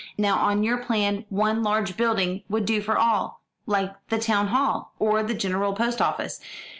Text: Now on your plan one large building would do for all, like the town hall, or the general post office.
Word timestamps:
Now 0.17 0.39
on 0.39 0.63
your 0.63 0.79
plan 0.79 1.25
one 1.29 1.61
large 1.61 1.95
building 1.95 2.41
would 2.49 2.65
do 2.65 2.81
for 2.81 2.97
all, 2.97 3.43
like 3.67 3.93
the 4.09 4.17
town 4.17 4.47
hall, 4.47 4.93
or 4.97 5.21
the 5.21 5.35
general 5.35 5.73
post 5.73 6.01
office. 6.01 6.39